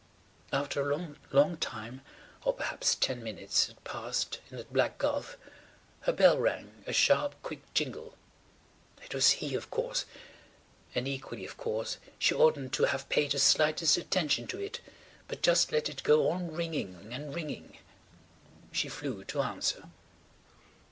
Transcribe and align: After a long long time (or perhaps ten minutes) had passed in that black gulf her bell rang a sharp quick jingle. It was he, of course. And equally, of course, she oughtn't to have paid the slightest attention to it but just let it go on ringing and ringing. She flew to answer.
After 0.51 0.81
a 0.89 0.97
long 0.97 1.15
long 1.31 1.57
time 1.57 2.01
(or 2.43 2.53
perhaps 2.55 2.95
ten 2.95 3.21
minutes) 3.21 3.67
had 3.67 3.83
passed 3.83 4.39
in 4.49 4.57
that 4.57 4.73
black 4.73 4.97
gulf 4.97 5.37
her 5.99 6.11
bell 6.11 6.39
rang 6.39 6.71
a 6.87 6.91
sharp 6.91 7.35
quick 7.43 7.59
jingle. 7.75 8.15
It 9.05 9.13
was 9.13 9.29
he, 9.37 9.53
of 9.53 9.69
course. 9.69 10.05
And 10.95 11.07
equally, 11.07 11.45
of 11.45 11.55
course, 11.55 11.99
she 12.17 12.33
oughtn't 12.33 12.73
to 12.73 12.85
have 12.85 13.09
paid 13.09 13.33
the 13.33 13.37
slightest 13.37 13.95
attention 13.95 14.47
to 14.47 14.57
it 14.59 14.81
but 15.27 15.43
just 15.43 15.71
let 15.71 15.87
it 15.87 16.01
go 16.01 16.31
on 16.31 16.51
ringing 16.51 17.13
and 17.13 17.35
ringing. 17.35 17.77
She 18.71 18.89
flew 18.89 19.23
to 19.25 19.41
answer. 19.43 19.83